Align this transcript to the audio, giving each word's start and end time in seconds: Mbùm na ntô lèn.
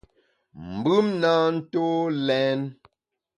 Mbùm 0.73 1.07
na 1.21 1.31
ntô 1.55 1.85
lèn. 2.27 2.59